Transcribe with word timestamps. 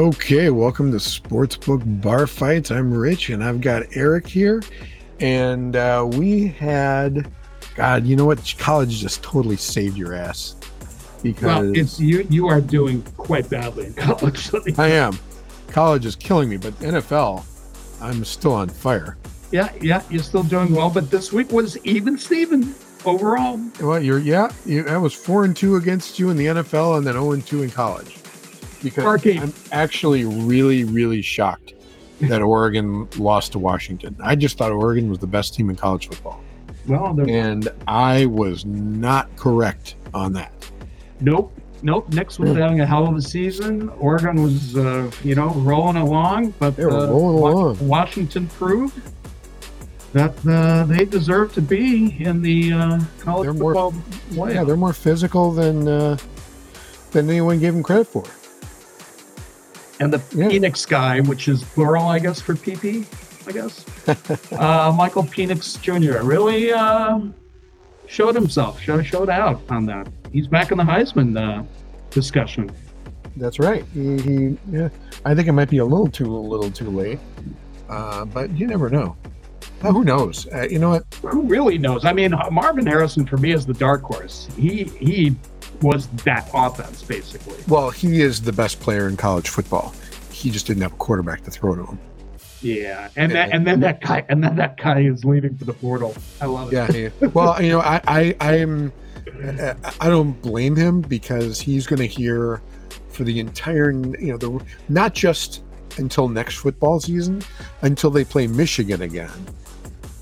Okay, 0.00 0.48
welcome 0.48 0.90
to 0.92 0.96
Sportsbook 0.96 2.00
Bar 2.00 2.26
Fights. 2.26 2.70
I'm 2.70 2.90
Rich 2.90 3.28
and 3.28 3.44
I've 3.44 3.60
got 3.60 3.82
Eric 3.94 4.26
here. 4.26 4.62
And 5.20 5.76
uh, 5.76 6.08
we 6.14 6.46
had, 6.46 7.30
God, 7.74 8.06
you 8.06 8.16
know 8.16 8.24
what? 8.24 8.54
College 8.56 8.98
just 8.98 9.22
totally 9.22 9.58
saved 9.58 9.98
your 9.98 10.14
ass. 10.14 10.56
Because 11.22 11.44
Well, 11.44 11.76
it's 11.76 12.00
you. 12.00 12.26
You 12.30 12.48
are 12.48 12.62
doing 12.62 13.02
quite 13.18 13.50
badly 13.50 13.88
in 13.88 13.92
college. 14.06 14.48
I 14.78 14.88
am. 14.88 15.18
College 15.68 16.06
is 16.06 16.16
killing 16.16 16.48
me, 16.48 16.56
but 16.56 16.72
NFL, 16.76 17.44
I'm 18.00 18.24
still 18.24 18.54
on 18.54 18.70
fire. 18.70 19.18
yeah, 19.52 19.70
yeah, 19.82 20.02
you're 20.08 20.22
still 20.22 20.44
doing 20.44 20.74
well, 20.74 20.88
but 20.88 21.10
this 21.10 21.30
week 21.30 21.52
was 21.52 21.76
even 21.84 22.16
Steven 22.16 22.74
overall. 23.04 23.60
Well, 23.82 24.02
you're, 24.02 24.18
yeah, 24.18 24.50
you, 24.64 24.86
I 24.88 24.96
was 24.96 25.12
4 25.12 25.44
and 25.44 25.54
2 25.54 25.76
against 25.76 26.18
you 26.18 26.30
in 26.30 26.38
the 26.38 26.46
NFL 26.46 26.96
and 26.96 27.06
then 27.06 27.12
0 27.12 27.32
and 27.32 27.46
2 27.46 27.64
in 27.64 27.70
college. 27.70 28.16
Because. 28.82 29.26
I'm 29.26 29.52
actually 29.72 30.24
really, 30.24 30.84
really 30.84 31.22
shocked 31.22 31.74
that 32.20 32.42
Oregon 32.42 33.08
lost 33.16 33.52
to 33.52 33.58
Washington. 33.58 34.14
I 34.22 34.36
just 34.36 34.58
thought 34.58 34.72
Oregon 34.72 35.08
was 35.08 35.18
the 35.18 35.26
best 35.26 35.54
team 35.54 35.70
in 35.70 35.76
college 35.76 36.08
football. 36.08 36.42
Well, 36.86 37.18
and 37.28 37.68
I 37.86 38.26
was 38.26 38.64
not 38.64 39.34
correct 39.36 39.96
on 40.14 40.32
that. 40.34 40.52
nope, 41.20 41.52
nope. 41.82 42.08
Nix's 42.12 42.38
was 42.38 42.56
having 42.56 42.80
a 42.80 42.86
hell 42.86 43.06
of 43.06 43.14
a 43.16 43.22
season. 43.22 43.88
Oregon 43.98 44.42
was, 44.42 44.76
uh, 44.76 45.10
you 45.22 45.34
know, 45.34 45.50
rolling 45.50 45.96
along, 45.96 46.50
but 46.58 46.76
They 46.76 46.84
were 46.86 46.90
uh, 46.92 47.06
rolling 47.06 47.38
along. 47.38 47.88
Washington 47.88 48.48
proved 48.48 49.00
that 50.12 50.34
uh, 50.46 50.84
they 50.84 51.04
deserve 51.04 51.52
to 51.54 51.62
be 51.62 52.16
in 52.24 52.42
the 52.42 52.72
uh, 52.72 53.00
college 53.20 53.44
They're 53.46 53.54
more- 53.54 53.74
football 53.92 54.50
Yeah, 54.50 54.64
they're 54.64 54.76
more 54.76 54.92
physical 54.92 55.52
than 55.52 55.86
uh, 55.86 56.16
than 57.12 57.28
anyone 57.28 57.60
gave 57.60 57.72
them 57.74 57.82
credit 57.82 58.06
for. 58.06 58.24
And 60.00 60.12
the 60.12 60.18
Yeah. 60.34 60.48
Penix 60.48 60.88
guy, 60.88 61.20
which 61.20 61.46
is 61.48 61.62
plural, 61.62 62.08
I 62.08 62.18
guess, 62.18 62.40
for 62.40 62.54
PP, 62.54 63.06
I 63.46 63.52
guess. 63.52 64.52
uh, 64.52 64.92
Michael 64.96 65.22
Penix 65.24 65.80
Jr. 65.80 66.24
really 66.24 66.72
uh, 66.72 67.20
showed 68.06 68.34
himself, 68.34 68.80
showed, 68.80 69.04
showed 69.06 69.28
out 69.30 69.60
on 69.68 69.86
that. 69.86 70.08
He's 70.32 70.46
back 70.46 70.72
in 70.72 70.78
the 70.78 70.84
Heisman 70.84 71.38
uh, 71.38 71.64
discussion. 72.10 72.70
That's 73.36 73.58
right. 73.58 73.84
He, 73.94 74.18
he 74.20 74.58
yeah, 74.70 74.88
I 75.24 75.34
think 75.34 75.48
it 75.48 75.52
might 75.52 75.70
be 75.70 75.78
a 75.78 75.84
little 75.84 76.08
too 76.08 76.26
a 76.34 76.36
little 76.36 76.70
too 76.70 76.90
late, 76.90 77.20
uh, 77.88 78.24
but 78.24 78.50
you 78.50 78.66
never 78.66 78.90
know. 78.90 79.16
Uh, 79.82 79.92
who 79.92 80.04
knows? 80.04 80.46
Uh, 80.48 80.66
you 80.68 80.78
know 80.78 80.90
what? 80.90 81.04
Who 81.22 81.42
really 81.42 81.78
knows? 81.78 82.04
I 82.04 82.12
mean, 82.12 82.34
Marvin 82.50 82.86
Harrison 82.86 83.24
for 83.26 83.36
me 83.36 83.52
is 83.52 83.64
the 83.64 83.72
dark 83.72 84.02
horse. 84.02 84.48
He 84.56 84.84
he 84.84 85.36
was 85.82 86.08
that 86.24 86.48
offense 86.54 87.02
basically. 87.02 87.58
Well, 87.68 87.90
he 87.90 88.20
is 88.20 88.42
the 88.42 88.52
best 88.52 88.80
player 88.80 89.08
in 89.08 89.16
college 89.16 89.48
football. 89.48 89.94
He 90.30 90.50
just 90.50 90.66
didn't 90.66 90.82
have 90.82 90.92
a 90.92 90.96
quarterback 90.96 91.42
to 91.44 91.50
throw 91.50 91.74
to 91.74 91.84
him. 91.84 91.98
Yeah, 92.62 93.08
and 93.16 93.32
that, 93.32 93.52
and 93.52 93.66
then 93.66 93.80
that 93.80 94.02
guy 94.02 94.24
and 94.28 94.44
then 94.44 94.56
that 94.56 94.76
guy 94.76 95.00
is 95.00 95.24
leading 95.24 95.56
for 95.56 95.64
the 95.64 95.72
portal. 95.72 96.14
I 96.40 96.46
love 96.46 96.72
it. 96.72 96.76
Yeah. 96.76 97.10
he- 97.20 97.26
well, 97.28 97.60
you 97.62 97.70
know, 97.70 97.80
I 97.80 98.00
I 98.06 98.36
I'm 98.40 98.92
I 100.00 100.08
don't 100.08 100.32
blame 100.42 100.76
him 100.76 101.00
because 101.00 101.60
he's 101.60 101.86
going 101.86 102.00
to 102.00 102.06
hear 102.06 102.60
for 103.08 103.24
the 103.24 103.40
entire 103.40 103.90
you 103.92 104.32
know 104.32 104.36
the 104.36 104.64
not 104.88 105.14
just 105.14 105.62
until 105.98 106.28
next 106.28 106.56
football 106.56 107.00
season 107.00 107.42
until 107.82 108.10
they 108.10 108.24
play 108.24 108.46
Michigan 108.46 109.02
again. 109.02 109.30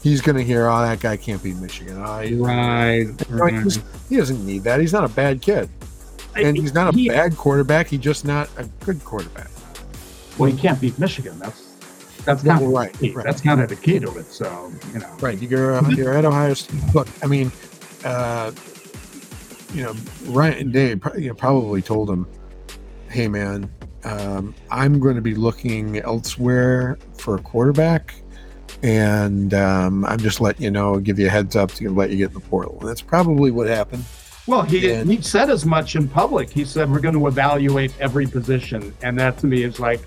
He's 0.09 0.23
going 0.23 0.37
to 0.37 0.45
hear, 0.45 0.67
oh, 0.69 0.81
that 0.81 1.01
guy 1.01 1.17
can't 1.19 1.42
beat 1.42 1.56
Michigan. 1.56 2.01
Oh, 2.03 2.20
he, 2.20 2.34
Right. 2.34 3.06
No, 3.31 3.47
he 3.47 3.81
he 4.09 4.17
doesn't 4.17 4.45
need 4.47 4.65
that. 4.65 4.81
He's 4.81 4.92
not 4.92 5.05
a 5.05 5.09
bad 5.09 5.42
kid, 5.42 5.69
and 6.34 6.56
he's 6.56 6.73
not 6.73 6.95
a 6.95 6.97
He- 6.97 7.09
bad 7.09 7.37
quarterback. 7.37 7.89
He's 7.89 8.00
just 8.00 8.25
not 8.25 8.48
a 8.56 8.65
good 8.84 9.05
quarterback. 9.05 9.50
Well, 10.39 10.50
he 10.50 10.56
can't 10.56 10.81
beat 10.81 10.98
Michigan. 10.98 11.39
That's 11.39 11.62
that's 12.25 12.42
Yeah, 12.45 12.55
kind 12.55 12.65
of 12.67 12.70
right, 12.73 12.92
the 12.95 12.98
key. 13.09 13.12
right. 13.15 13.25
That's 13.27 13.41
kind 13.43 13.60
of 13.60 13.69
the 13.69 13.77
key 13.77 13.99
to 14.00 14.16
it. 14.19 14.27
So 14.32 14.72
you 14.93 15.00
know, 15.00 15.16
Right. 15.21 15.41
You're 15.41 15.75
uh, 15.77 15.88
you're 15.91 16.15
at 16.16 16.25
Ohio 16.25 16.55
State. 16.55 16.81
Look, 16.94 17.09
I 17.22 17.27
mean, 17.27 17.50
uh, 18.05 18.53
you 19.75 19.82
know, 19.82 19.94
Ryan 20.27 20.71
Day 20.72 20.97
pro- 20.97 21.15
you 21.16 21.28
know, 21.28 21.34
probably 21.34 21.82
told 21.82 22.09
him, 22.09 22.27
"Hey, 23.09 23.28
man, 23.28 23.71
um, 24.05 24.55
I'm 24.71 24.99
going 25.00 25.16
to 25.16 25.22
be 25.22 25.34
looking 25.34 25.99
elsewhere 26.00 26.97
for 27.19 27.34
a 27.37 27.38
quarterback." 27.41 28.15
And 28.83 29.55
um, 29.55 30.05
I'm 30.05 30.19
just 30.19 30.41
letting 30.41 30.62
you 30.62 30.71
know, 30.71 30.99
give 31.00 31.19
you 31.19 31.27
a 31.27 31.31
heads 31.31 31.56
up 31.56 31.72
to 31.72 31.91
let 31.91 32.11
you 32.11 32.16
get 32.16 32.28
in 32.28 32.34
the 32.34 32.41
portal. 32.41 32.78
And 32.81 32.89
that's 32.89 33.03
probably 33.03 33.50
what 33.50 33.66
happened. 33.66 34.05
well, 34.47 34.62
he 34.62 34.91
And- 34.93 35.11
he 35.11 35.21
said 35.21 35.50
as 35.50 35.66
much 35.66 35.97
in 35.97 36.09
public. 36.09 36.50
He 36.50 36.65
said 36.65 36.91
we're 36.91 37.00
going 37.00 37.15
to 37.15 37.27
evaluate 37.27 37.93
every 38.00 38.27
position, 38.27 38.94
and 39.03 39.19
that 39.19 39.37
to 39.38 39.47
me 39.47 39.62
is 39.65 39.81
like, 39.81 40.00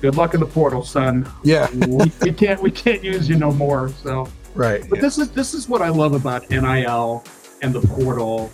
good 0.00 0.16
luck 0.16 0.34
in 0.34 0.40
the 0.40 0.46
portal, 0.46 0.84
son. 0.84 1.28
Yeah, 1.42 1.68
we, 1.86 2.10
we 2.22 2.32
can't 2.32 2.62
we 2.62 2.70
can't 2.70 3.02
use 3.02 3.28
you 3.28 3.36
no 3.36 3.52
more. 3.52 3.88
So, 4.02 4.28
right. 4.54 4.84
but 4.88 5.00
this 5.00 5.18
is 5.18 5.30
this 5.32 5.52
is 5.54 5.68
what 5.68 5.82
I 5.82 5.88
love 5.88 6.14
about 6.14 6.48
NIL 6.50 7.24
and 7.60 7.74
the 7.74 7.80
portal, 7.88 8.50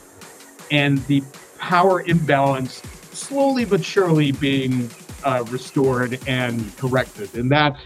and 0.71 0.99
the 1.07 1.23
power 1.59 2.03
imbalance 2.03 2.83
slowly 3.13 3.65
but 3.65 3.85
surely 3.85 4.33
being 4.33 4.91
uh, 5.25 5.45
restored 5.51 6.19
and 6.27 6.77
corrected, 6.77 7.35
and 7.35 7.51
that 7.51 7.77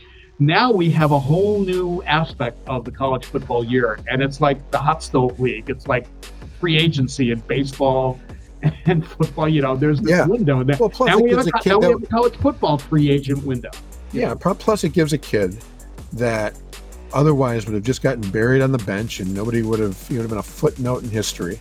now 0.47 0.73
we 0.73 0.91
have 0.91 1.13
a 1.13 1.19
whole 1.19 1.61
new 1.61 2.03
aspect 2.03 2.59
of 2.67 2.85
the 2.85 2.91
college 2.91 3.25
football 3.25 3.65
year, 3.65 3.99
and 4.09 4.23
it's 4.23 4.41
like 4.41 4.71
the 4.71 4.79
hot 4.79 5.03
stove 5.03 5.39
league. 5.41 5.71
It's 5.71 5.87
like 5.87 6.07
free 6.61 6.77
agency 6.77 7.31
in 7.31 7.41
baseball 7.41 8.19
and 8.87 9.07
football. 9.07 9.49
You 9.49 9.63
know, 9.63 9.77
there's 9.77 10.01
this 10.01 10.11
Yeah. 10.11 10.27
window. 10.27 10.63
Now, 10.63 10.77
Well, 10.79 10.89
plus 10.89 11.09
now 11.09 11.19
we 11.19 11.31
have, 11.31 11.39
gives 11.45 11.53
a, 11.55 11.59
a 11.59 11.61
kid 11.63 11.71
now 11.71 11.79
we 11.79 11.87
have 11.87 12.03
a 12.03 12.07
college 12.07 12.37
football 12.37 12.79
free 12.79 13.11
agent 13.11 13.45
window. 13.45 13.71
Yeah, 14.13 14.35
pro- 14.35 14.55
plus 14.55 14.85
it 14.85 14.93
gives 14.93 15.13
a 15.13 15.19
kid 15.19 15.57
that 16.13 16.59
otherwise 17.15 17.67
would 17.67 17.75
have 17.75 17.83
just 17.83 18.03
gotten 18.03 18.29
buried 18.31 18.63
on 18.63 18.73
the 18.73 18.79
bench 18.79 19.21
and 19.21 19.33
nobody 19.35 19.63
would 19.63 19.81
have, 19.81 19.97
you 20.11 20.17
would 20.17 20.23
have 20.23 20.31
been 20.31 20.39
a 20.39 20.43
footnote 20.43 21.03
in 21.03 21.11
history. 21.11 21.59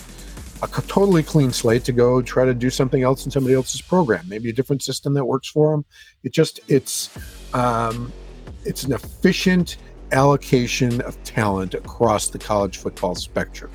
A 0.64 0.68
totally 0.68 1.24
clean 1.24 1.52
slate 1.52 1.84
to 1.86 1.92
go 1.92 2.22
try 2.22 2.46
to 2.46 2.54
do 2.54 2.70
something 2.70 3.02
else 3.02 3.26
in 3.26 3.32
somebody 3.32 3.56
else's 3.56 3.82
program, 3.82 4.24
maybe 4.30 4.50
a 4.50 4.54
different 4.54 4.84
system 4.84 5.14
that 5.16 5.26
works 5.26 5.48
for 5.48 5.72
them. 5.72 5.86
It 6.24 6.34
just, 6.34 6.60
it's, 6.68 7.10
um, 7.56 8.12
it's 8.66 8.84
an 8.84 8.94
efficient 8.94 9.78
allocation 10.12 11.02
of 11.02 11.22
talent 11.24 11.74
across 11.74 12.28
the 12.30 12.38
college 12.38 12.78
football 12.78 13.16
spectrum. 13.16 13.72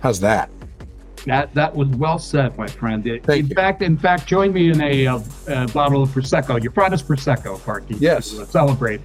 How's 0.00 0.20
that? 0.20 0.50
That 1.26 1.52
that 1.54 1.74
was 1.74 1.88
well 1.88 2.18
said, 2.18 2.56
my 2.56 2.66
friend. 2.68 3.04
in 3.06 3.20
Thank 3.22 3.48
you. 3.48 3.54
fact, 3.54 3.82
in 3.82 3.98
fact, 3.98 4.26
join 4.26 4.52
me 4.52 4.70
in 4.70 4.80
a, 4.80 5.06
uh 5.06 5.18
uh 5.48 5.66
bottle 5.68 6.02
of 6.02 6.10
prosecco. 6.10 6.62
Your 6.62 6.72
finest 6.72 7.08
prosecco, 7.08 7.62
Parky. 7.64 7.96
Yes. 7.98 8.30
To 8.30 8.46
celebrate 8.46 9.00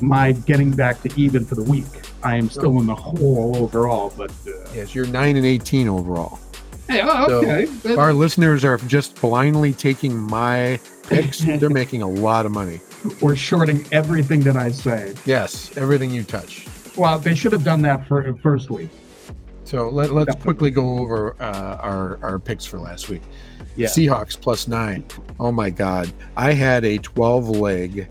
my 0.00 0.32
getting 0.32 0.72
back 0.72 1.00
to 1.02 1.10
even 1.20 1.44
for 1.44 1.54
the 1.54 1.62
week. 1.62 1.84
I 2.24 2.36
am 2.36 2.50
still 2.50 2.80
in 2.80 2.86
the 2.86 2.94
hole 2.94 3.52
overall, 3.56 4.12
but 4.16 4.30
uh, 4.46 4.50
Yes, 4.74 4.94
you're 4.94 5.06
nine 5.06 5.36
and 5.36 5.46
eighteen 5.46 5.88
overall. 5.88 6.40
Hey, 6.88 7.00
oh, 7.02 7.42
So. 7.42 7.88
If 7.88 7.98
our 7.98 8.12
listeners 8.12 8.64
are 8.64 8.78
just 8.78 9.20
blindly 9.20 9.72
taking 9.72 10.16
my 10.16 10.78
picks, 11.04 11.38
they're 11.58 11.70
making 11.70 12.02
a 12.02 12.08
lot 12.08 12.46
of 12.46 12.52
money. 12.52 12.80
We're 13.20 13.36
shorting 13.36 13.86
everything 13.92 14.40
that 14.40 14.56
I 14.56 14.70
say. 14.70 15.14
Yes, 15.24 15.76
everything 15.76 16.10
you 16.10 16.22
touch. 16.22 16.66
Well, 16.96 17.18
they 17.18 17.34
should 17.34 17.52
have 17.52 17.64
done 17.64 17.82
that 17.82 18.06
for 18.06 18.34
first 18.38 18.70
week. 18.70 18.90
So 19.64 19.88
let, 19.88 20.12
let's 20.12 20.34
quickly 20.36 20.70
go 20.70 20.98
over 20.98 21.34
uh, 21.40 21.76
our, 21.80 22.18
our 22.22 22.38
picks 22.38 22.64
for 22.64 22.78
last 22.78 23.08
week. 23.08 23.22
Yeah. 23.76 23.88
Seahawks 23.88 24.40
plus 24.40 24.68
nine. 24.68 25.04
Oh 25.40 25.50
my 25.50 25.70
God. 25.70 26.12
I 26.36 26.52
had 26.52 26.84
a 26.84 26.98
12 26.98 27.48
leg 27.48 28.08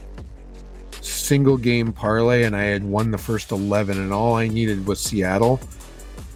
single 1.02 1.58
game 1.58 1.94
parlay 1.94 2.44
and 2.44 2.56
I 2.56 2.64
had 2.64 2.84
won 2.84 3.12
the 3.12 3.18
first 3.18 3.52
11, 3.52 3.98
and 3.98 4.12
all 4.12 4.36
I 4.36 4.48
needed 4.48 4.86
was 4.88 5.00
Seattle 5.00 5.60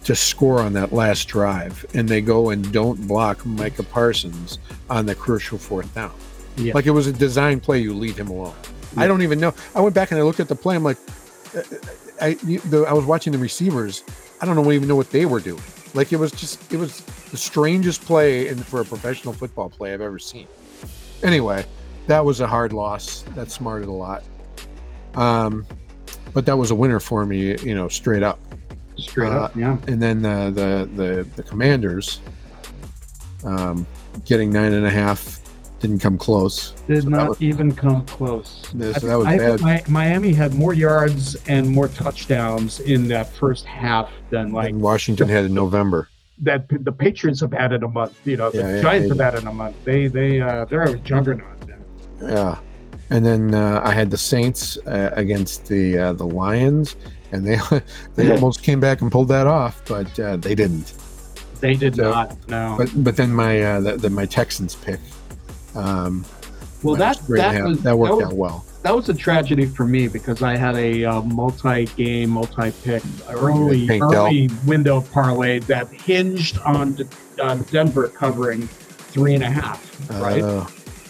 to 0.08 0.16
score 0.16 0.58
on 0.62 0.72
that 0.72 0.90
last 0.90 1.28
drive. 1.28 1.84
And 1.92 2.08
they 2.08 2.22
go 2.22 2.48
and 2.48 2.72
don't 2.72 3.06
block 3.06 3.44
Micah 3.44 3.82
Parsons 3.82 4.58
on 4.88 5.04
the 5.04 5.14
crucial 5.14 5.58
fourth 5.58 5.94
down. 5.94 6.14
Yeah. 6.56 6.72
Like 6.72 6.86
it 6.86 6.92
was 6.92 7.06
a 7.06 7.12
design 7.12 7.60
play, 7.60 7.80
you 7.80 7.92
leave 7.92 8.16
him 8.16 8.28
alone. 8.28 8.54
I 8.96 9.06
don't 9.06 9.20
even 9.20 9.38
know. 9.38 9.52
I 9.74 9.82
went 9.82 9.94
back 9.94 10.10
and 10.10 10.18
I 10.18 10.22
looked 10.22 10.40
at 10.40 10.48
the 10.48 10.56
play. 10.56 10.76
I'm 10.76 10.82
like, 10.82 10.96
uh, 11.54 11.60
I 12.22 12.34
the, 12.34 12.86
I 12.88 12.94
was 12.94 13.04
watching 13.04 13.34
the 13.34 13.38
receivers. 13.38 14.02
I 14.40 14.46
don't 14.46 14.56
know, 14.56 14.72
even 14.72 14.88
know 14.88 14.96
what 14.96 15.10
they 15.10 15.26
were 15.26 15.40
doing. 15.40 15.62
Like 15.92 16.10
it 16.10 16.16
was 16.16 16.32
just, 16.32 16.72
it 16.72 16.78
was 16.78 17.02
the 17.30 17.36
strangest 17.36 18.00
play 18.06 18.48
in, 18.48 18.56
for 18.56 18.80
a 18.80 18.86
professional 18.86 19.34
football 19.34 19.68
play 19.68 19.92
I've 19.92 20.00
ever 20.00 20.18
seen. 20.18 20.48
Anyway, 21.22 21.66
that 22.06 22.24
was 22.24 22.40
a 22.40 22.46
hard 22.46 22.72
loss. 22.72 23.24
That 23.34 23.50
smarted 23.50 23.88
a 23.88 23.92
lot. 23.92 24.24
Um, 25.16 25.66
but 26.32 26.46
that 26.46 26.56
was 26.56 26.70
a 26.70 26.74
winner 26.74 26.98
for 26.98 27.26
me, 27.26 27.58
you 27.58 27.74
know, 27.74 27.88
straight 27.88 28.22
up. 28.22 28.38
Straight 28.98 29.32
Uh, 29.32 29.42
up, 29.44 29.56
yeah. 29.56 29.76
And 29.86 30.02
then 30.02 30.22
the 30.22 30.50
the 30.54 31.02
the, 31.02 31.26
the 31.36 31.42
Commanders, 31.42 32.20
um, 33.44 33.86
getting 34.24 34.52
nine 34.52 34.72
and 34.72 34.84
a 34.86 34.90
half, 34.90 35.40
didn't 35.80 36.00
come 36.00 36.18
close. 36.18 36.72
Did 36.88 37.04
so 37.04 37.08
not 37.08 37.28
was- 37.30 37.42
even 37.42 37.72
come 37.74 38.04
close. 38.06 38.64
Yeah, 38.74 38.92
so 38.94 39.06
I- 39.06 39.08
that 39.10 39.16
was 39.18 39.26
I 39.26 39.38
bad. 39.38 39.86
Mi- 39.88 39.92
Miami 39.92 40.32
had 40.32 40.54
more 40.54 40.74
yards 40.74 41.36
and 41.46 41.68
more 41.70 41.88
touchdowns 41.88 42.80
in 42.80 43.06
that 43.08 43.32
first 43.32 43.64
half 43.64 44.10
than 44.30 44.52
like 44.52 44.70
and 44.70 44.80
Washington 44.80 45.28
had 45.28 45.44
in 45.44 45.54
November. 45.54 46.08
that 46.40 46.66
the 46.68 46.92
Patriots 46.92 47.40
have 47.40 47.52
had 47.52 47.72
in 47.72 47.82
a 47.84 47.88
month. 47.88 48.14
You 48.24 48.36
know, 48.36 48.50
the 48.50 48.58
Yeah, 48.58 48.82
Giants 48.82 49.08
yeah. 49.08 49.22
have 49.24 49.34
had 49.34 49.42
in 49.42 49.48
a 49.48 49.52
month. 49.52 49.76
They 49.84 50.08
they 50.08 50.40
uh 50.40 50.64
they're 50.66 50.82
a 50.82 50.98
juggernaut. 50.98 51.46
Yeah. 52.22 52.58
And 53.10 53.24
then 53.24 53.54
uh, 53.54 53.80
I 53.82 53.92
had 53.92 54.10
the 54.10 54.18
Saints 54.18 54.76
uh, 54.86 55.10
against 55.14 55.66
the 55.66 55.98
uh, 55.98 56.12
the 56.12 56.26
Lions, 56.26 56.94
and 57.32 57.46
they 57.46 57.58
they 58.14 58.30
almost 58.32 58.62
came 58.62 58.80
back 58.80 59.00
and 59.02 59.10
pulled 59.12 59.28
that 59.28 59.46
off, 59.46 59.82
but 59.86 60.18
uh, 60.20 60.36
they 60.36 60.54
didn't. 60.54 60.94
They 61.60 61.74
did 61.74 61.96
So- 61.96 62.10
not. 62.10 62.48
No. 62.48 62.74
But 62.78 62.90
but 63.04 63.16
then 63.16 63.32
my 63.32 63.62
uh, 63.62 63.80
the, 63.80 63.96
the, 63.96 64.10
my 64.10 64.26
Texans 64.26 64.74
pick, 64.76 65.00
um, 65.74 66.24
well, 66.82 66.94
that 66.96 66.98
that 66.98 67.18
was 67.18 67.26
great 67.26 67.38
that 67.38 67.54
have. 67.54 67.64
was 67.64 67.82
that 67.82 67.98
worked 67.98 68.14
was, 68.16 68.24
out 68.26 68.32
well. 68.34 68.64
that 68.82 68.94
was 68.94 69.08
a 69.08 69.14
tragedy 69.14 69.66
for 69.66 69.84
me 69.84 70.06
because 70.08 70.42
I 70.42 70.56
had 70.56 70.76
a 70.76 71.04
uh, 71.04 71.22
multi-game, 71.22 72.30
multi-pick 72.30 73.02
early 73.28 73.86
Pink 73.88 74.02
early 74.04 74.48
window 74.66 75.00
parlay 75.00 75.58
that 75.60 75.88
hinged 75.92 76.58
on 76.58 76.92
D- 76.94 77.04
uh, 77.40 77.56
Denver 77.56 78.08
covering 78.08 78.68
three 78.68 79.34
and 79.34 79.42
a 79.42 79.50
half, 79.50 80.08
right? 80.20 80.42
Uh, 80.42 80.66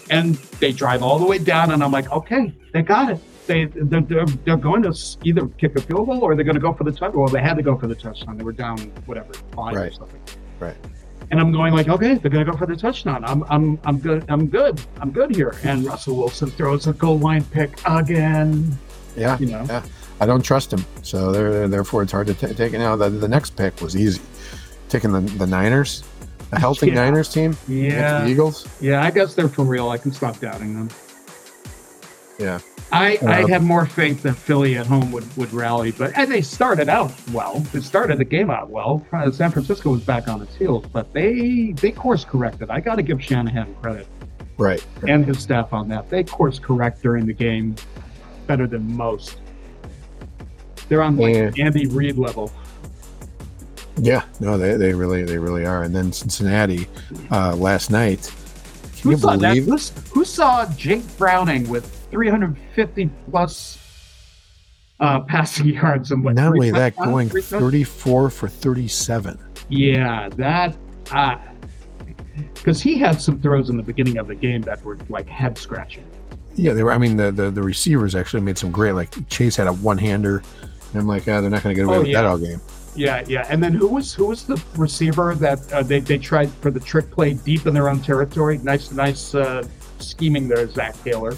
and 0.09 0.35
they 0.59 0.71
drive 0.71 1.03
all 1.03 1.19
the 1.19 1.25
way 1.25 1.37
down, 1.37 1.71
and 1.71 1.83
I'm 1.83 1.91
like, 1.91 2.11
okay, 2.11 2.51
they 2.73 2.81
got 2.81 3.11
it. 3.11 3.19
They 3.49 3.65
they're, 3.65 4.01
they're, 4.01 4.25
they're 4.45 4.57
going 4.57 4.83
to 4.83 4.93
either 5.23 5.47
kick 5.57 5.75
a 5.75 5.81
field 5.81 6.05
goal 6.07 6.21
or 6.23 6.35
they're 6.35 6.45
going 6.45 6.55
to 6.55 6.61
go 6.61 6.71
for 6.71 6.83
the 6.83 6.91
touchdown. 6.91 7.13
Well, 7.19 7.27
they 7.27 7.41
had 7.41 7.57
to 7.57 7.63
go 7.63 7.75
for 7.77 7.87
the 7.87 7.95
touchdown. 7.95 8.37
They 8.37 8.43
were 8.43 8.51
down 8.51 8.77
whatever 9.07 9.33
five 9.55 9.75
or 9.75 9.79
Right. 9.81 9.93
something. 9.93 10.21
Right. 10.59 10.75
And 11.31 11.39
I'm 11.39 11.51
going 11.51 11.73
like, 11.73 11.89
okay, 11.89 12.13
they're 12.15 12.29
going 12.31 12.45
to 12.45 12.51
go 12.51 12.57
for 12.57 12.67
the 12.67 12.75
touchdown. 12.75 13.25
I'm 13.25 13.43
I'm 13.49 13.79
I'm 13.85 13.97
good. 13.99 14.23
I'm 14.29 14.47
good. 14.47 14.79
I'm 15.01 15.11
good 15.11 15.35
here. 15.35 15.55
And 15.63 15.83
Russell 15.83 16.15
Wilson 16.15 16.49
throws 16.51 16.85
a 16.87 16.93
goal 16.93 17.17
line 17.19 17.43
pick 17.45 17.71
again. 17.85 18.77
yeah, 19.17 19.37
You 19.39 19.47
know. 19.47 19.65
Yeah. 19.67 19.83
I 20.21 20.25
don't 20.25 20.41
trust 20.43 20.73
him, 20.73 20.83
so 21.01 21.31
there, 21.31 21.67
therefore 21.69 22.03
it's 22.03 22.11
hard 22.11 22.27
to 22.27 22.33
t- 22.33 22.53
take 22.53 22.73
it 22.73 22.77
now. 22.79 22.95
The, 22.97 23.09
the 23.09 23.27
next 23.27 23.55
pick 23.55 23.79
was 23.81 23.95
easy, 23.95 24.21
taking 24.89 25.11
the 25.13 25.21
the 25.21 25.47
Niners, 25.47 26.03
a 26.51 26.59
healthy 26.59 26.87
Yeah. 26.87 26.95
Niners 26.95 27.29
team 27.29 27.55
Yeah. 27.67 28.27
Eagles. 28.27 28.67
Yeah. 28.81 29.01
I 29.03 29.11
guess 29.11 29.33
they're 29.33 29.47
for 29.49 29.63
real. 29.63 29.89
I 29.89 29.97
can 29.97 30.11
stop 30.11 30.39
doubting 30.39 30.73
them. 30.75 30.89
Yeah. 32.37 32.59
I, 32.91 33.17
I 33.21 33.43
Uh, 33.43 33.47
had 33.47 33.61
more 33.63 33.85
faith 33.85 34.23
that 34.23 34.33
Philly 34.35 34.77
at 34.77 34.87
home 34.87 35.11
would, 35.11 35.25
would 35.37 35.53
rally, 35.53 35.91
but 35.91 36.11
and 36.17 36.31
they 36.31 36.41
started 36.41 36.89
out 36.89 37.11
well. 37.31 37.59
They 37.71 37.81
started 37.81 38.17
the 38.17 38.25
game 38.25 38.49
out 38.49 38.69
well. 38.69 39.05
Uh, 39.13 39.29
San 39.31 39.51
Francisco 39.51 39.91
was 39.91 40.01
back 40.01 40.27
on 40.27 40.41
its 40.41 40.55
heels, 40.55 40.85
but 40.91 41.13
they 41.13 41.73
they 41.79 41.91
course 41.91 42.25
corrected. 42.25 42.69
I 42.69 42.79
got 42.79 42.95
to 42.95 43.03
give 43.03 43.21
Shanahan 43.23 43.75
credit 43.81 44.07
Right. 44.57 44.83
and 45.07 45.25
his 45.25 45.39
staff 45.39 45.71
on 45.71 45.87
that. 45.89 46.09
They 46.09 46.23
course 46.23 46.57
correct 46.59 47.01
during 47.03 47.25
the 47.25 47.33
game 47.33 47.75
better 48.47 48.65
than 48.67 48.95
most. 48.97 49.37
They're 50.87 51.03
on 51.03 51.17
like 51.17 51.35
Yeah. 51.35 51.51
Andy 51.65 51.85
Reid 51.87 52.17
level. 52.17 52.51
Yeah, 53.97 54.23
no, 54.39 54.57
they, 54.57 54.75
they 54.77 54.93
really 54.93 55.23
they 55.23 55.37
really 55.37 55.65
are. 55.65 55.83
And 55.83 55.95
then 55.95 56.11
Cincinnati 56.11 56.87
uh, 57.31 57.55
last 57.55 57.91
night. 57.91 58.31
Can 58.93 59.03
Who 59.03 59.11
you 59.11 59.17
saw 59.17 59.35
that? 59.35 59.39
believe? 59.55 59.65
Who, 59.65 59.77
who 60.19 60.25
saw 60.25 60.65
Jake 60.73 61.03
Browning 61.17 61.69
with 61.69 61.85
350 62.11 63.09
plus 63.29 63.77
uh, 64.99 65.21
passing 65.21 65.67
yards 65.73 66.11
and 66.11 66.23
what? 66.23 66.35
Not 66.35 66.47
only 66.53 66.71
that, 66.71 66.95
going 66.95 67.29
34 67.29 68.29
for 68.29 68.47
37. 68.47 69.39
Yeah, 69.69 70.29
that 70.35 70.75
because 72.53 72.81
he 72.81 72.97
had 72.97 73.21
some 73.21 73.39
throws 73.41 73.69
in 73.69 73.77
the 73.77 73.83
beginning 73.83 74.17
of 74.17 74.27
the 74.27 74.35
game 74.35 74.61
that 74.63 74.83
were 74.83 74.97
like 75.09 75.27
head 75.27 75.57
scratching. 75.57 76.05
Yeah, 76.55 76.73
they 76.73 76.83
were. 76.83 76.91
I 76.91 76.97
mean, 76.97 77.17
the, 77.17 77.31
the 77.31 77.51
the 77.51 77.61
receivers 77.61 78.15
actually 78.15 78.41
made 78.41 78.57
some 78.57 78.71
great. 78.71 78.93
Like 78.93 79.13
Chase 79.29 79.55
had 79.55 79.67
a 79.67 79.73
one 79.73 79.97
hander. 79.97 80.41
And 80.91 81.01
I'm 81.01 81.07
like, 81.07 81.21
ah, 81.27 81.39
they're 81.39 81.51
not 81.51 81.61
going 81.61 81.75
to 81.75 81.79
get 81.79 81.85
away 81.87 81.97
Oh, 81.97 81.99
with 81.99 82.07
yeah. 82.09 82.21
that 82.21 82.27
all 82.27 82.37
game. 82.39 82.59
Yeah, 82.95 83.23
yeah. 83.27 83.45
And 83.49 83.61
then 83.61 83.73
who 83.73 83.87
was 83.87 84.13
who 84.13 84.25
was 84.27 84.45
the 84.45 84.61
receiver 84.75 85.35
that 85.35 85.71
uh, 85.71 85.83
they 85.83 85.99
they 85.99 86.17
tried 86.17 86.49
for 86.49 86.71
the 86.71 86.79
trick 86.79 87.11
play 87.11 87.33
deep 87.33 87.67
in 87.67 87.73
their 87.73 87.89
own 87.89 88.01
territory? 88.01 88.57
Nice, 88.57 88.91
nice 88.91 89.35
uh, 89.35 89.63
scheming 89.99 90.47
there, 90.47 90.67
Zac 90.67 91.01
Taylor, 91.03 91.33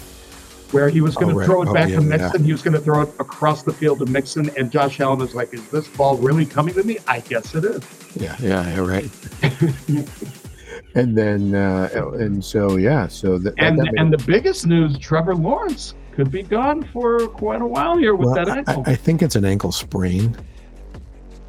where 0.72 0.88
he 0.88 1.00
was 1.00 1.14
going 1.14 1.28
to 1.28 1.34
Oh, 1.34 1.38
right. 1.38 1.46
throw 1.46 1.62
it 1.62 1.68
Oh, 1.68 1.74
back 1.74 1.88
yeah, 1.90 1.96
to 1.96 2.02
yeah. 2.02 2.08
Mixon. 2.08 2.44
He 2.44 2.52
was 2.52 2.62
going 2.62 2.74
to 2.74 2.80
throw 2.80 3.02
it 3.02 3.10
across 3.20 3.62
the 3.62 3.72
field 3.72 3.98
to 4.00 4.06
Mixon, 4.06 4.50
and 4.56 4.70
Josh 4.70 5.00
Allen 5.00 5.18
was 5.18 5.34
like, 5.34 5.52
"Is 5.54 5.66
this 5.70 5.86
ball 5.88 6.16
really 6.16 6.46
coming 6.46 6.74
to 6.74 6.82
me? 6.82 6.98
I 7.06 7.20
guess 7.20 7.54
it 7.54 7.64
is." 7.64 7.82
Yeah, 8.16 8.36
yeah, 8.40 8.68
yeah, 8.74 8.80
right. 8.80 9.10
and 10.94 11.16
then 11.16 11.54
uh, 11.54 11.88
and 12.18 12.44
so 12.44 12.76
yeah, 12.76 13.06
so 13.06 13.38
that, 13.38 13.54
And 13.58 13.78
that 13.78 13.84
made- 13.92 14.00
and 14.00 14.12
the 14.12 14.22
biggest 14.26 14.66
news: 14.66 14.98
Trevor 14.98 15.34
Lawrence 15.34 15.94
could 16.12 16.30
be 16.30 16.42
gone 16.42 16.82
for 16.82 17.26
quite 17.28 17.62
a 17.62 17.66
while 17.66 17.96
here 17.96 18.14
with 18.14 18.26
well, 18.26 18.34
that 18.34 18.48
I, 18.48 18.58
ankle. 18.58 18.82
I 18.86 18.94
think 18.94 19.22
it's 19.22 19.36
an 19.36 19.44
ankle 19.44 19.72
sprain. 19.72 20.36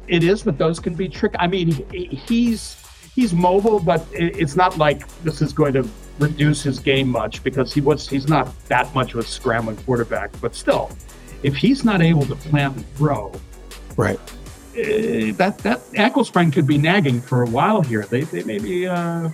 It 0.08 0.22
is, 0.24 0.42
but 0.42 0.58
those 0.58 0.78
can 0.80 0.94
be 0.94 1.08
trick. 1.08 1.34
I 1.38 1.46
mean, 1.46 1.72
he- 1.90 2.06
he's 2.06 2.76
he's 3.14 3.32
mobile, 3.34 3.78
but 3.80 4.06
it's 4.12 4.56
not 4.56 4.76
like 4.78 5.06
this 5.22 5.40
is 5.42 5.52
going 5.52 5.72
to 5.74 5.88
reduce 6.18 6.62
his 6.62 6.78
game 6.78 7.08
much 7.08 7.42
because 7.42 7.72
he 7.72 7.80
was 7.80 8.08
he's 8.08 8.28
not 8.28 8.48
that 8.68 8.92
much 8.94 9.14
of 9.14 9.20
a 9.20 9.22
scrambling 9.24 9.76
quarterback. 9.78 10.30
But 10.40 10.54
still, 10.54 10.90
if 11.42 11.56
he's 11.56 11.84
not 11.84 12.02
able 12.02 12.24
to 12.26 12.34
plant 12.36 12.76
and 12.76 12.88
throw, 12.94 13.32
Right. 13.96 14.18
eh, 14.76 15.32
that 15.32 15.58
that 15.58 15.80
ankle 15.96 16.24
sprain 16.24 16.50
could 16.50 16.66
be 16.66 16.78
nagging 16.78 17.20
for 17.20 17.42
a 17.42 17.46
while 17.48 17.82
here. 17.82 18.02
They 18.04 18.22
they 18.22 18.44
may 18.44 18.58
be 18.58 18.86
uh, 18.86 19.28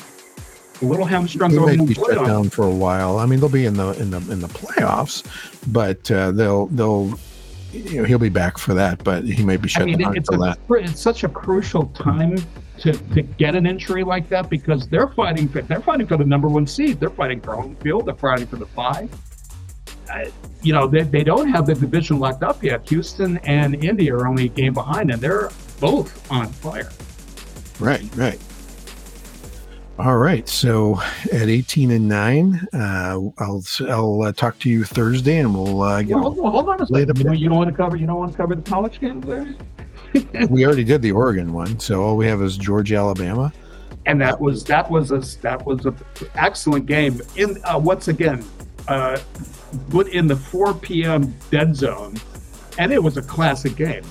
a 0.82 0.84
little 0.84 1.04
hamstrung. 1.04 1.52
They 1.54 1.76
be 1.76 1.94
shut 1.94 2.26
down 2.26 2.50
for 2.50 2.64
a 2.64 2.70
while. 2.74 3.18
I 3.18 3.26
mean, 3.26 3.40
they'll 3.40 3.48
be 3.48 3.66
in 3.66 3.74
the 3.74 3.90
in 4.00 4.10
the 4.10 4.18
in 4.30 4.40
the 4.40 4.48
playoffs, 4.48 5.24
but 5.72 6.10
uh, 6.10 6.30
they'll 6.32 6.66
they'll 6.68 7.18
you 7.72 8.00
know 8.00 8.04
he'll 8.04 8.18
be 8.18 8.28
back 8.28 8.58
for 8.58 8.74
that. 8.74 9.02
But 9.04 9.24
he 9.24 9.44
may 9.44 9.56
be 9.56 9.64
I 9.64 9.68
shut 9.68 9.86
mean, 9.86 9.98
down 9.98 10.16
a, 10.16 10.20
that. 10.38 10.58
it's 10.70 11.00
such 11.00 11.24
a 11.24 11.28
crucial 11.28 11.86
time 11.88 12.36
to, 12.80 12.92
to 12.92 13.22
get 13.22 13.54
an 13.54 13.66
injury 13.66 14.04
like 14.04 14.28
that 14.30 14.48
because 14.48 14.88
they're 14.88 15.08
fighting 15.08 15.48
for 15.48 15.62
they're 15.62 15.80
fighting 15.80 16.06
for 16.06 16.16
the 16.16 16.24
number 16.24 16.48
one 16.48 16.66
seed. 16.66 16.98
They're 16.98 17.10
fighting 17.10 17.40
for 17.40 17.54
home 17.54 17.76
field. 17.76 18.06
They're 18.06 18.14
fighting 18.14 18.46
for 18.46 18.56
the 18.56 18.66
five. 18.66 19.10
Uh, 20.10 20.24
you 20.62 20.72
know, 20.72 20.88
they, 20.88 21.02
they 21.02 21.22
don't 21.22 21.48
have 21.48 21.66
the 21.66 21.74
division 21.74 22.18
locked 22.18 22.42
up 22.42 22.62
yet. 22.62 22.88
Houston 22.88 23.38
and 23.38 23.82
Indy 23.84 24.10
are 24.10 24.26
only 24.26 24.46
a 24.46 24.48
game 24.48 24.74
behind, 24.74 25.10
and 25.10 25.20
they're 25.20 25.50
both 25.78 26.30
on 26.32 26.48
fire. 26.48 26.90
Right, 27.78 28.04
right. 28.16 28.40
All 29.98 30.16
right. 30.16 30.48
So 30.48 31.00
at 31.32 31.48
18 31.48 31.90
and 31.90 32.08
nine, 32.08 32.66
uh, 32.72 33.20
I'll 33.38 33.62
I'll 33.88 34.22
uh, 34.22 34.32
talk 34.32 34.58
to 34.60 34.70
you 34.70 34.84
Thursday, 34.84 35.38
and 35.38 35.54
we'll 35.54 35.82
uh, 35.82 36.02
get. 36.02 36.14
Well, 36.14 36.32
hold, 36.32 36.38
hold 36.38 36.68
on 36.70 36.80
a 36.80 36.86
second. 36.86 37.18
You, 37.18 37.24
know, 37.24 37.32
you 37.32 37.48
don't 37.48 37.58
want 37.58 37.70
to 37.70 37.76
cover. 37.76 37.96
You 37.96 38.06
don't 38.06 38.16
want 38.16 38.32
to 38.32 38.36
cover 38.36 38.54
the 38.54 38.62
college 38.62 39.00
games 39.00 39.26
there. 39.26 39.54
we 40.50 40.66
already 40.66 40.84
did 40.84 41.02
the 41.02 41.12
Oregon 41.12 41.52
one, 41.52 41.78
so 41.78 42.02
all 42.02 42.16
we 42.16 42.26
have 42.26 42.42
is 42.42 42.56
Georgia, 42.56 42.96
Alabama. 42.96 43.52
and 44.06 44.20
that 44.20 44.40
was 44.40 44.64
that 44.64 44.90
was 44.90 45.10
a 45.12 45.20
that 45.40 45.64
was 45.64 45.86
a 45.86 45.94
excellent 46.34 46.86
game. 46.86 47.20
In 47.36 47.58
uh, 47.64 47.78
once 47.78 48.08
again, 48.08 48.44
uh, 48.88 49.18
put 49.90 50.08
in 50.08 50.26
the 50.26 50.36
4 50.36 50.74
p.m. 50.74 51.34
dead 51.50 51.76
zone, 51.76 52.16
and 52.78 52.92
it 52.92 53.02
was 53.02 53.16
a 53.16 53.22
classic 53.22 53.76
game. 53.76 54.04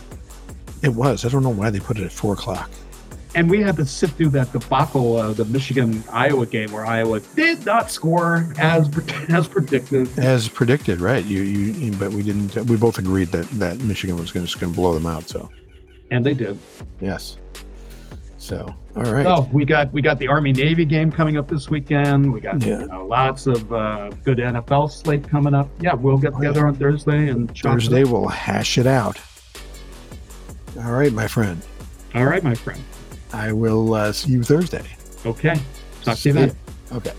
It 0.81 0.89
was. 0.89 1.25
I 1.25 1.29
don't 1.29 1.43
know 1.43 1.49
why 1.49 1.69
they 1.69 1.79
put 1.79 1.97
it 1.97 2.03
at 2.03 2.11
four 2.11 2.33
o'clock. 2.33 2.69
And 3.35 3.49
we 3.49 3.61
had 3.61 3.75
to 3.75 3.85
sit 3.85 4.09
through 4.11 4.29
that 4.29 4.51
debacle, 4.53 5.19
of 5.19 5.37
the 5.37 5.45
Michigan 5.45 6.03
Iowa 6.11 6.47
game, 6.47 6.71
where 6.71 6.85
Iowa 6.85 7.19
did 7.35 7.63
not 7.65 7.91
score 7.91 8.51
as 8.57 8.89
as 9.29 9.47
predicted. 9.47 10.17
As 10.17 10.47
predicted, 10.47 10.99
right? 10.99 11.23
You, 11.25 11.41
you, 11.43 11.91
but 11.97 12.11
we 12.11 12.23
didn't. 12.23 12.55
We 12.67 12.77
both 12.77 12.97
agreed 12.97 13.27
that 13.29 13.47
that 13.59 13.79
Michigan 13.81 14.17
was 14.17 14.31
going 14.31 14.45
to 14.45 14.67
blow 14.69 14.93
them 14.93 15.05
out. 15.05 15.27
So 15.29 15.49
And 16.11 16.25
they 16.25 16.33
did. 16.33 16.57
yes. 16.99 17.37
So 18.37 18.73
all 18.95 19.03
right. 19.03 19.25
Oh, 19.25 19.47
we 19.51 19.63
got 19.65 19.91
we 19.93 20.01
got 20.01 20.17
the 20.17 20.27
Army 20.27 20.51
Navy 20.53 20.85
game 20.85 21.11
coming 21.11 21.37
up 21.37 21.47
this 21.47 21.69
weekend. 21.69 22.31
We 22.33 22.39
got 22.39 22.61
Yeah. 22.63 22.79
you 22.81 22.87
know, 22.87 23.05
lots 23.05 23.47
of 23.47 23.71
uh, 23.71 24.09
good 24.23 24.37
NFL 24.39 24.91
slate 24.91 25.27
coming 25.27 25.53
up. 25.53 25.69
Yeah, 25.81 25.93
we'll 25.93 26.17
get 26.17 26.33
Oh, 26.33 26.37
together 26.37 26.65
on 26.65 26.75
Thursday 26.75 27.27
and 27.29 27.53
chop 27.53 27.65
it 27.65 27.69
up. 27.69 27.73
Thursday 27.81 28.03
we'll 28.05 28.27
hash 28.27 28.77
it 28.77 28.87
out. 28.87 29.19
All 30.83 30.93
right, 30.93 31.11
my 31.13 31.27
friend. 31.27 31.61
All 32.15 32.25
right, 32.25 32.43
my 32.43 32.55
friend. 32.55 32.81
I 33.33 33.51
will 33.51 33.93
uh, 33.93 34.11
see 34.13 34.31
you 34.31 34.41
Thursday. 34.43 34.85
Okay. 35.25 35.59
Talk 36.03 36.17
to 36.17 36.29
you 36.29 36.33
then. 36.33 36.55
Okay. 36.93 37.13